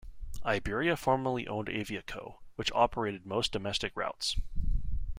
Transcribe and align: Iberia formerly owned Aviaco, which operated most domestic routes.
Iberia 0.43 0.97
formerly 0.97 1.47
owned 1.47 1.67
Aviaco, 1.67 2.39
which 2.55 2.71
operated 2.71 3.23
most 3.27 3.51
domestic 3.51 3.95
routes. 3.95 4.35